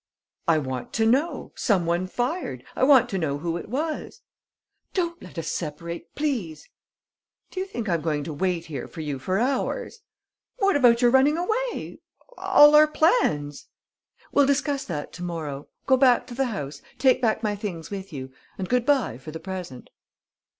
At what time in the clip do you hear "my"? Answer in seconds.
17.43-17.55